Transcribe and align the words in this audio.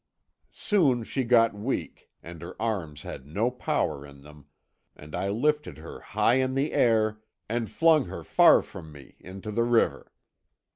"Soon 0.55 1.03
she 1.03 1.23
got 1.23 1.53
weak, 1.53 2.09
and 2.23 2.41
her 2.41 2.59
arms 2.59 3.03
had 3.03 3.27
no 3.27 3.51
power 3.51 4.03
in 4.03 4.21
them, 4.21 4.47
and 4.95 5.13
I 5.13 5.29
lifted 5.29 5.77
her 5.77 5.99
high 5.99 6.39
in 6.41 6.55
the 6.55 6.73
air, 6.73 7.19
and 7.47 7.69
flung 7.69 8.05
her 8.05 8.23
far 8.23 8.63
from 8.63 8.91
me 8.91 9.15
into 9.19 9.51
the 9.51 9.61
river. 9.63 10.11